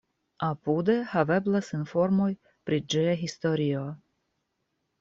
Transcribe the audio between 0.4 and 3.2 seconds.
Apude haveblas informoj pri ĝia